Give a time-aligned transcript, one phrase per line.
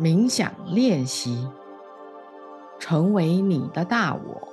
[0.00, 1.46] 冥想练习，
[2.78, 4.48] 成为你的大我。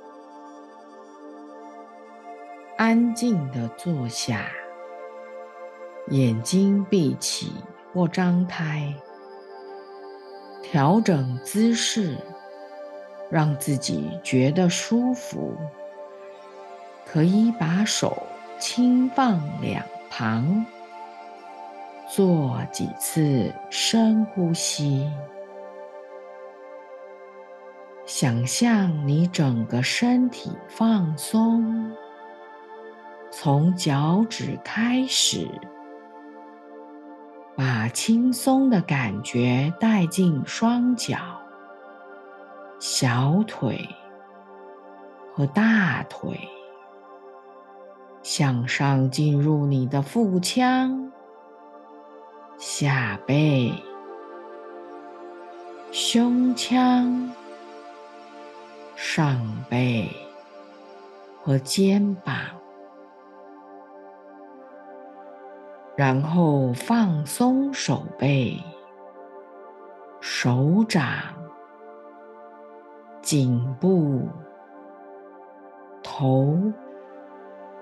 [2.76, 4.44] 安静的坐下，
[6.08, 7.50] 眼睛闭起
[7.94, 8.94] 或张开，
[10.62, 12.18] 调整姿势，
[13.30, 15.56] 让自己觉得舒服。
[17.06, 18.22] 可以把手
[18.58, 20.66] 轻放两旁，
[22.06, 25.10] 做几次深呼吸。
[28.08, 31.92] 想象你整个身体放松，
[33.30, 35.46] 从脚趾开始，
[37.54, 41.18] 把轻松的感觉带进双脚、
[42.78, 43.86] 小腿
[45.34, 46.40] 和大腿，
[48.22, 51.12] 向上进入你的腹腔、
[52.56, 53.70] 下背、
[55.92, 57.30] 胸腔。
[59.00, 60.10] 上背
[61.40, 62.34] 和肩膀，
[65.94, 68.60] 然后放松手背、
[70.20, 71.06] 手掌、
[73.22, 74.28] 颈部、
[76.02, 76.60] 头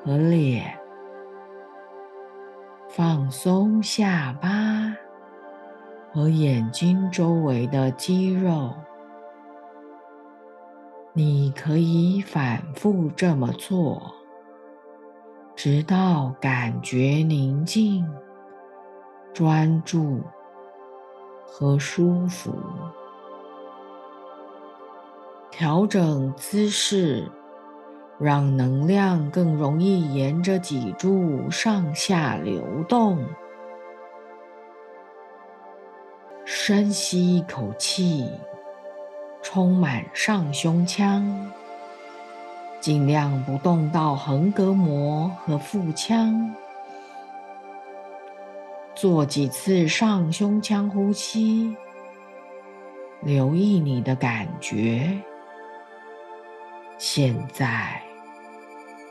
[0.04, 0.78] 和脸，
[2.90, 4.94] 放松下巴
[6.12, 8.70] 和眼睛周围的肌肉。
[11.18, 14.12] 你可以反复这么做，
[15.54, 18.06] 直到感觉宁静、
[19.32, 20.20] 专注
[21.46, 22.52] 和舒服。
[25.50, 27.26] 调整姿势，
[28.18, 33.24] 让能量更容易沿着脊柱上下流动。
[36.44, 38.28] 深吸一口气。
[39.48, 41.24] 充满上胸腔，
[42.80, 46.52] 尽量不动到横膈膜和腹腔。
[48.92, 51.76] 做几次上胸腔呼吸，
[53.22, 55.16] 留意你的感觉。
[56.98, 58.02] 现在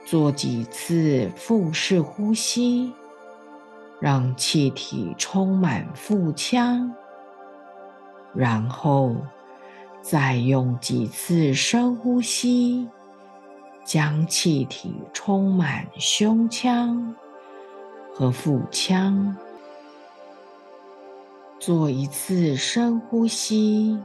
[0.05, 2.93] 做几次腹式呼吸，
[4.01, 6.93] 让气体充满腹腔，
[8.33, 9.15] 然后。
[10.07, 12.87] 再用几次深呼吸，
[13.83, 17.15] 将气体充满胸腔
[18.13, 19.35] 和腹腔。
[21.59, 23.99] 做一次深呼吸，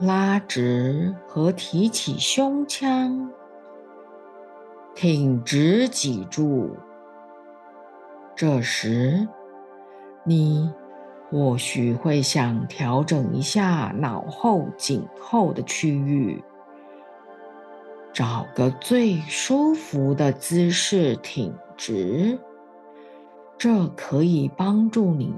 [0.00, 3.30] 拉直和提起胸腔，
[4.92, 6.76] 挺直脊柱。
[8.34, 9.28] 这时，
[10.24, 10.68] 你。
[11.34, 16.40] 或许会想调整一下脑后、颈后的区域，
[18.12, 22.38] 找个最舒服的姿势挺直，
[23.58, 25.34] 这可以帮助你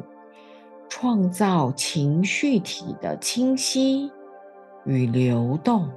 [0.87, 4.13] 创造情绪体的清晰
[4.85, 5.89] 与流动，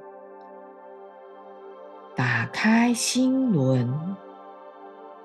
[2.16, 4.16] 打开心轮，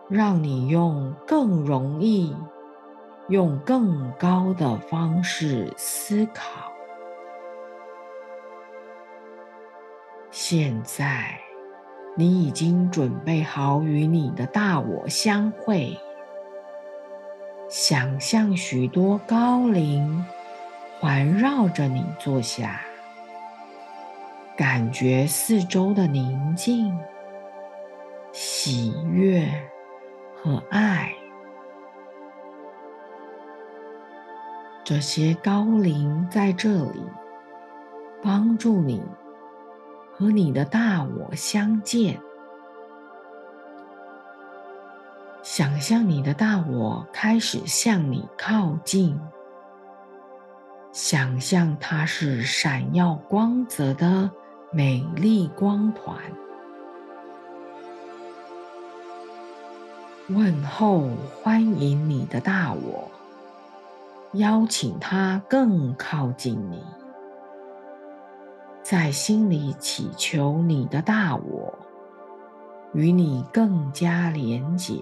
[0.09, 2.35] 让你用更容易。
[3.29, 6.73] 用更高的方式思考。
[10.31, 11.39] 现在，
[12.17, 15.97] 你已经准备好与你的大我相会。
[17.69, 20.25] 想象许多高龄
[21.01, 22.81] 环绕着你坐下，
[24.56, 26.97] 感觉四周的宁静、
[28.33, 29.49] 喜悦
[30.37, 31.15] 和爱。
[34.84, 37.03] 这些高龄在这里
[38.22, 39.03] 帮助你
[40.12, 42.21] 和你的大我相见。
[45.43, 49.19] 想象你的大我开始向你靠近，
[50.93, 54.31] 想象它是闪耀光泽的
[54.70, 56.19] 美丽光团。
[60.29, 61.09] 问候，
[61.43, 63.11] 欢迎你的大我。
[64.35, 66.83] 邀请他更靠近你，
[68.83, 71.73] 在心里祈求你的大我
[72.93, 74.99] 与你更加连结，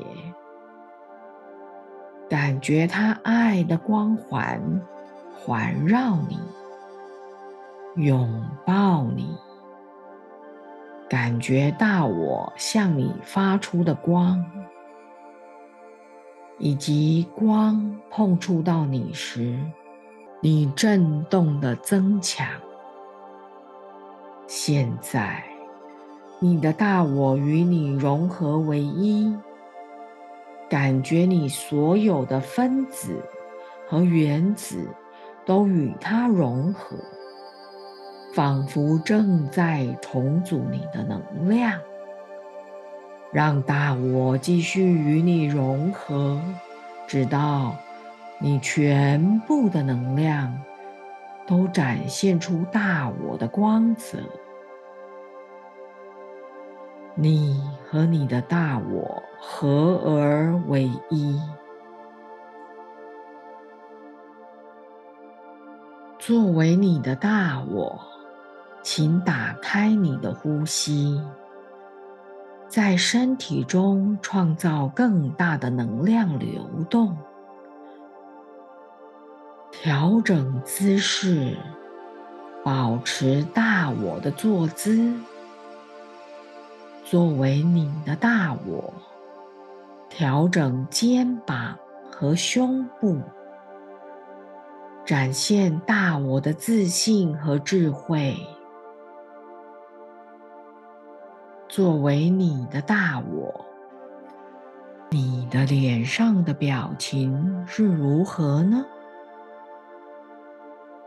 [2.28, 4.60] 感觉他爱的光环
[5.34, 6.38] 环绕你，
[7.96, 9.34] 拥抱你，
[11.08, 14.44] 感觉大我向你发出的光。
[16.64, 19.58] 以及光碰触到你时，
[20.40, 22.46] 你震动的增强。
[24.46, 25.42] 现在，
[26.38, 29.36] 你的大我与你融合为一，
[30.70, 33.20] 感觉你所有的分子
[33.88, 34.88] 和原子
[35.44, 36.96] 都与它融合，
[38.32, 41.76] 仿佛正在重组你的能量。
[43.32, 46.38] 让大我继续与你融合，
[47.06, 47.74] 直到
[48.38, 50.54] 你全部的能量
[51.46, 54.18] 都展现出大我的光泽。
[57.14, 57.58] 你
[57.88, 61.40] 和你的大我合而为一。
[66.18, 67.98] 作为你的大我，
[68.82, 71.20] 请打开你的呼吸。
[72.72, 77.14] 在身体中创造更大的能量流动，
[79.70, 81.54] 调整姿势，
[82.64, 85.12] 保持大我的坐姿。
[87.04, 88.94] 作为你的大我，
[90.08, 91.76] 调整肩膀
[92.10, 93.20] 和胸部，
[95.04, 98.34] 展现大我的自信和智慧。
[101.72, 103.64] 作为你的大我，
[105.08, 108.84] 你的脸上的表情是如何呢？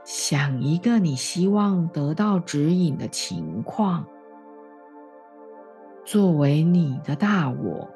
[0.03, 4.07] 想一个你希望得到指引的情况。
[6.03, 7.87] 作为你的大我，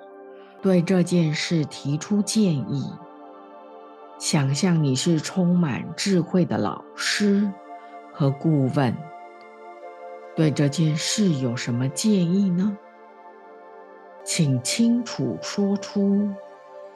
[0.61, 2.93] 对这件事提出建议。
[4.19, 7.51] 想象你是充满智慧的老师
[8.13, 8.95] 和顾问。
[10.39, 12.77] 对这件事有什么建议呢？
[14.23, 16.33] 请清楚说出，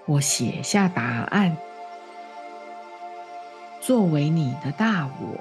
[0.06, 1.58] 或写下答案。
[3.82, 5.38] 作为你的大我，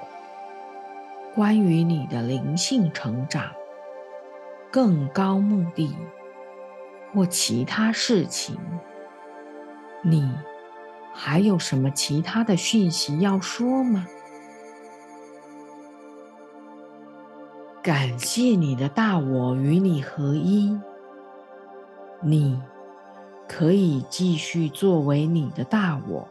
[1.33, 3.53] 关于你的灵性成长、
[4.69, 5.95] 更高目的
[7.13, 8.59] 或其他事情，
[10.01, 10.29] 你
[11.13, 14.05] 还有什么其他的讯息要说吗？
[17.83, 20.79] 感谢你的大我与你合一，
[22.21, 22.57] 你
[23.45, 26.25] 可以继续作为你的大我，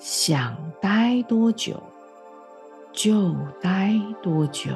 [0.00, 1.80] 想待多久
[2.92, 3.32] 就
[3.62, 4.72] 待多久。